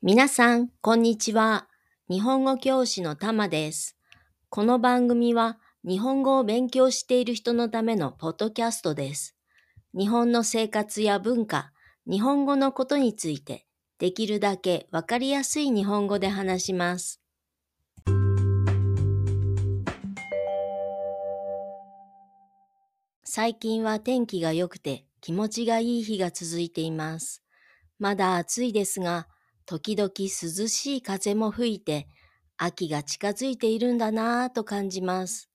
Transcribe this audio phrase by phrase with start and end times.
[0.00, 1.66] 皆さん、こんにちは。
[2.08, 3.96] 日本語教師のたまです。
[4.48, 9.34] この番組は日本語を勉強している人のためのポッドキャストです。
[9.94, 11.72] 日本の生活や文化、
[12.08, 13.66] 日本語のことについて、
[13.98, 17.20] できるだけわかりやすい日本語で話します。
[23.24, 27.42] 最近は天気が良くて気持ちがいい日が続いています。
[27.98, 29.26] まだ暑いですが、
[29.68, 32.08] 時々涼しい風も吹いて、
[32.56, 35.50] 秋が近づいているんだなぁと感じます。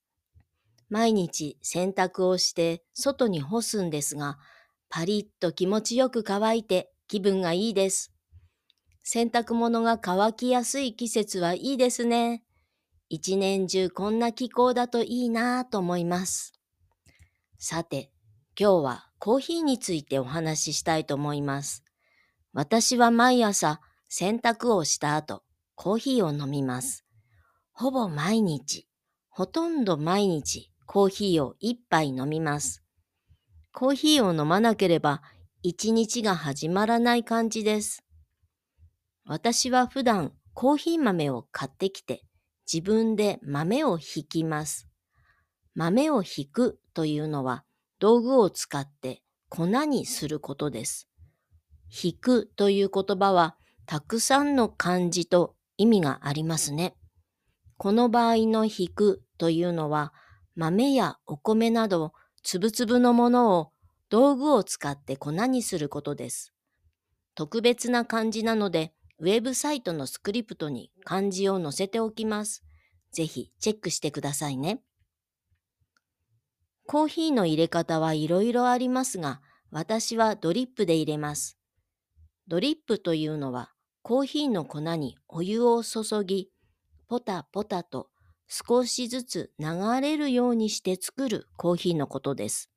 [0.87, 4.37] 毎日洗濯をして外に干すんですが、
[4.87, 8.13] パリッと気持ちよく乾いて気分がいいです。
[9.01, 12.43] 洗濯物が乾きやすい季節はいいですね。
[13.09, 16.53] 一年中こんな気候だといいなぁと思います。
[17.57, 18.11] さて、
[18.55, 21.83] 今日はコーヒーについてお話ししたいと思います。
[22.53, 23.81] 私は毎朝
[24.15, 25.41] 洗濯をした後、
[25.73, 27.03] コーヒーを飲みます。
[27.71, 28.87] ほぼ毎日、
[29.27, 32.83] ほとんど毎日コーヒーを一杯飲みます。
[33.73, 35.23] コーヒーを飲まなければ
[35.63, 38.03] 一日が始まらない感じです。
[39.25, 42.21] 私は普段コーヒー豆を買ってきて
[42.71, 44.87] 自分で豆をひきます。
[45.73, 47.63] 豆をひくというのは
[47.97, 51.09] 道具を使って粉にすることです。
[51.89, 56.95] 引くという言葉はたくさんの漢字と意味がありますね。
[57.77, 60.13] この場合の引くというのは
[60.55, 63.71] 豆やお米などつぶつぶのものを
[64.09, 66.53] 道具を使って粉にすることです。
[67.35, 72.63] 特別な漢字なのでウェブサイトのスクリプトに漢字を載せておきます。
[73.11, 74.81] ぜひチェックしてくださいね。
[76.85, 81.57] コーヒーの入れ方はいろいろありますが、私はドリップで入れます。
[82.47, 83.72] ドリップというのは
[84.03, 86.49] コーヒーの粉にお湯を注ぎ、
[87.07, 88.09] ポタポタと
[88.49, 92.69] 少しずつ流れるようにして作るコーヒーのことです。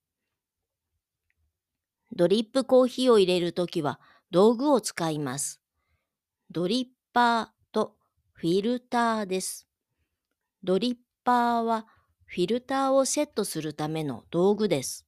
[2.14, 3.98] ドリップコーヒーを入れるときは
[4.30, 5.60] 道具を使います。
[6.52, 7.96] ドリッパーと
[8.32, 9.66] フィルターです。
[10.62, 11.88] ドリッパーは
[12.26, 15.04] フィルターをセットするための道具です。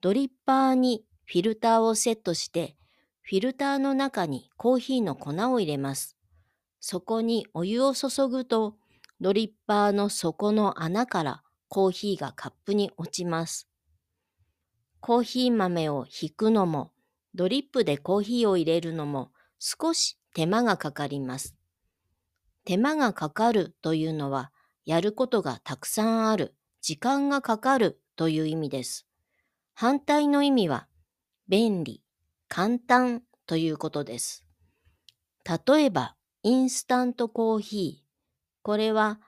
[0.00, 2.76] ドリッパーにフィルターをセットして
[3.22, 6.16] フィルターの中にコーヒーの粉を入れます。
[6.80, 8.76] そこにお湯を注ぐと
[9.20, 13.68] ドリッパーの底の穴からコーヒーがカップに落ちます。
[15.00, 16.92] コーヒー豆を引くのも
[17.34, 21.56] ドリップでコーヒーを入れるのも少し手間がかかります。
[22.64, 24.52] 手間がかかるというのは
[24.84, 29.06] やることがたくさんある、時間がかかるという意味です。
[29.74, 30.88] 反対の意味は、
[31.48, 32.01] 便利、
[32.54, 34.44] 簡単ということです。
[35.66, 38.06] 例えば、インスタントコーヒー。
[38.60, 39.22] これは、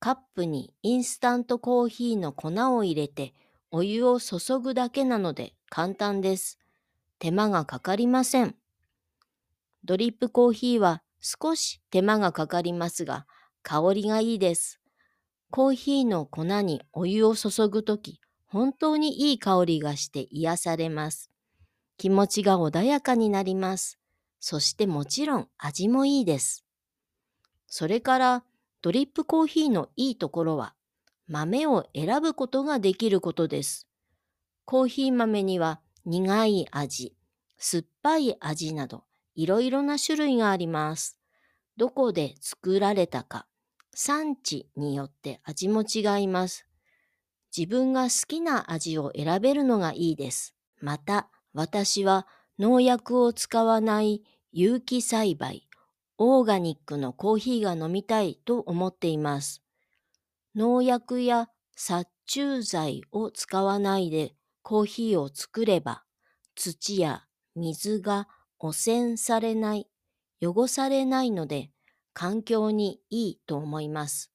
[0.00, 3.32] カップにインスタントコーヒーの粉を入れて
[3.70, 6.58] お湯を注ぐだけなので簡単です。
[7.20, 8.56] 手間がかかりません。
[9.84, 13.28] ドリップコーヒーは少し手間がかかりますが、
[13.62, 14.80] 香りがいいです。
[15.52, 21.33] コーヒーの粉にお湯を注ぐとき、本当にいい香りがして癒されます。
[21.96, 23.98] 気持ちが穏やかになります。
[24.40, 26.64] そしてもちろん味もいいです。
[27.66, 28.44] それから
[28.82, 30.74] ドリップコーヒーのいいところは
[31.26, 33.88] 豆を選ぶことができることです。
[34.64, 37.14] コーヒー豆には苦い味、
[37.56, 41.18] 酸っぱい味などいろいろな種類があります。
[41.76, 43.46] どこで作られたか、
[43.94, 46.66] 産地によって味も違います。
[47.56, 50.54] 自分が好きな味を選べるのがいいです。
[50.80, 52.26] また、私は
[52.58, 54.22] 農薬を使わない
[54.52, 55.68] 有機栽培、
[56.18, 59.62] オーガニックのコーヒーが飲みたいと思っています。
[60.56, 66.04] 農薬や殺虫剤を使わないでコーヒーを作れば、
[66.56, 68.28] 土や水が
[68.58, 69.88] 汚染されない、
[70.42, 71.70] 汚されないので、
[72.12, 74.32] 環境にいいと思います。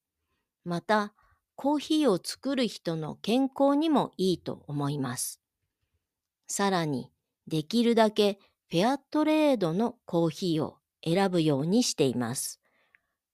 [0.63, 1.13] また、
[1.55, 5.41] コーヒーを作る人の健康にもいいと思います。
[6.47, 7.11] さらに、
[7.49, 12.61] できるだけフェアトレードのコーヒーを選ぶようにしています。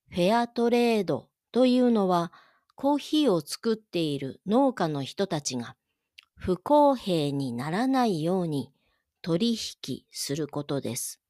[0.09, 2.31] フェアトレードというのは、
[2.75, 5.75] コーヒーを作っている農家の人たちが
[6.35, 8.71] 不公平にならないように
[9.21, 11.21] 取引することです。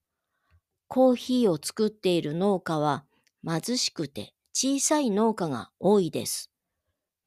[0.88, 3.06] コーヒーを作っている農家は
[3.48, 6.52] 貧しくて小さい農家が多いです。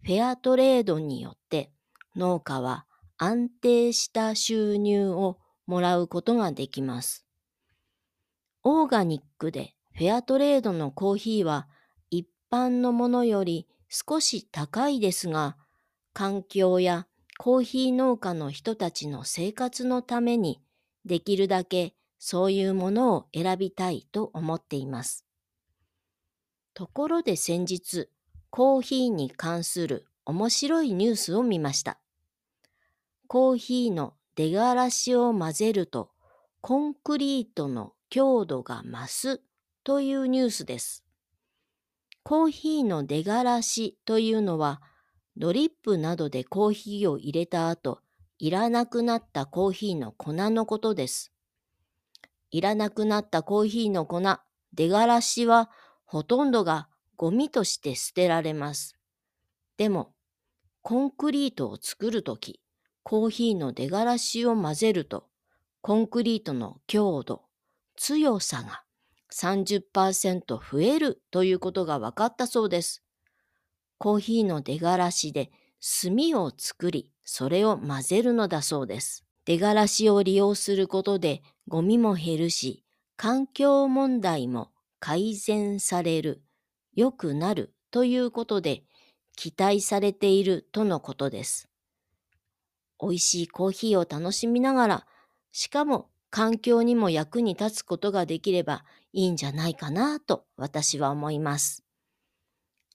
[0.03, 1.71] フェアトレードによって
[2.17, 5.39] 農家は安定した収入を
[5.69, 7.27] もらうことができます。
[8.65, 11.69] オーガニックでフェアトレードのコーヒーは
[12.11, 15.57] 一般のものより少し高いですが、
[16.15, 17.07] 環境や
[17.39, 20.61] コーヒー農家の人たちの生活のために
[21.05, 25.27] できるだけそういうものを選びたいと思っています。
[26.73, 28.09] ところで先日、
[28.49, 31.99] コーヒーに関する面白いニュースを見ました。
[33.27, 36.13] コーヒーの出がらしを混ぜると
[36.61, 39.43] コンクリートの強度が増す
[39.83, 41.05] というニュースです。
[42.23, 44.81] コーヒーの出がらしというのは
[45.37, 47.99] ドリップなどでコーヒーを入れた後、
[48.39, 51.33] いらなくなったコーヒーの粉のことです。
[52.53, 54.23] いらなくなったコーヒーの粉、
[54.73, 55.69] 出がらしは
[56.05, 58.97] ほとんどがゴミとして捨てられます。
[59.79, 60.13] でも、
[60.83, 62.61] コンクリートを作るとき、
[63.09, 65.25] コーヒーの出がらしを混ぜると、
[65.81, 67.41] コンクリートの強度、
[67.97, 68.83] 強さが
[69.33, 73.03] 30%増えるということが分かったそうです。
[73.97, 75.51] コーヒーの出がらしで
[75.81, 79.25] 炭を作り、それを混ぜるのだそうです。
[79.47, 82.85] 出がらしを利用することでゴミも減るし、
[83.17, 84.71] 環境問題も
[85.01, 86.43] 改善される、
[86.93, 88.83] 良くなるということで
[89.35, 91.71] 期待されているとのことです。
[93.01, 95.07] 美味しいコーヒーを楽しみながら、
[95.53, 101.85] しかも環境にも役に立つことができればいいんじゃないかなと私は思います。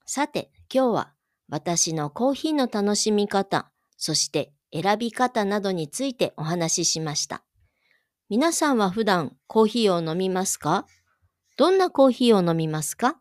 [0.06, 1.14] さて、今日は
[1.50, 7.44] 私のコーヒーの楽しみ方、そして選び方などについてお話ししました。
[8.30, 10.88] 皆さんは普段コーヒーを飲みますか？
[11.58, 13.20] どんなコーヒーを飲みますか？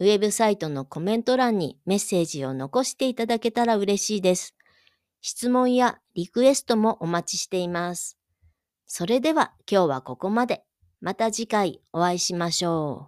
[0.00, 4.54] ウェブサイトのコメント欄にメッセージを残していただけたら嬉しいです。
[5.20, 8.18] 質問やリクエストもお待ちしています。
[8.86, 10.64] それでは今日はここまで。
[11.00, 13.06] また次回お会いしましょう。